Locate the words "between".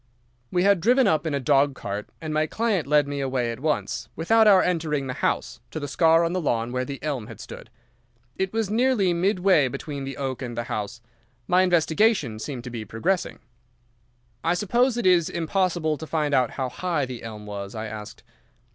9.67-10.03